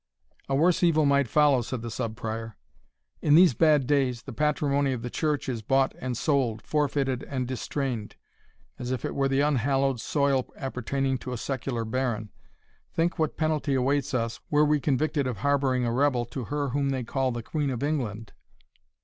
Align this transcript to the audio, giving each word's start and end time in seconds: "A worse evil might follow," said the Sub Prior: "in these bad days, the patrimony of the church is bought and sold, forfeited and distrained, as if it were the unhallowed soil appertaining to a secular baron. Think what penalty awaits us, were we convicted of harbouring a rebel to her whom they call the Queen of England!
"A 0.49 0.55
worse 0.55 0.81
evil 0.81 1.05
might 1.05 1.27
follow," 1.27 1.61
said 1.61 1.83
the 1.83 1.91
Sub 1.91 2.15
Prior: 2.15 2.57
"in 3.21 3.35
these 3.35 3.53
bad 3.53 3.85
days, 3.85 4.23
the 4.23 4.33
patrimony 4.33 4.93
of 4.93 5.03
the 5.03 5.11
church 5.11 5.47
is 5.47 5.61
bought 5.61 5.93
and 5.99 6.17
sold, 6.17 6.63
forfeited 6.63 7.21
and 7.21 7.47
distrained, 7.47 8.15
as 8.79 8.89
if 8.89 9.05
it 9.05 9.13
were 9.13 9.27
the 9.27 9.41
unhallowed 9.41 9.99
soil 10.01 10.51
appertaining 10.57 11.19
to 11.19 11.33
a 11.33 11.37
secular 11.37 11.85
baron. 11.85 12.31
Think 12.91 13.19
what 13.19 13.37
penalty 13.37 13.75
awaits 13.75 14.15
us, 14.15 14.39
were 14.49 14.65
we 14.65 14.79
convicted 14.79 15.27
of 15.27 15.37
harbouring 15.37 15.85
a 15.85 15.93
rebel 15.93 16.25
to 16.33 16.45
her 16.45 16.69
whom 16.69 16.89
they 16.89 17.03
call 17.03 17.31
the 17.31 17.43
Queen 17.43 17.69
of 17.69 17.83
England! 17.83 18.33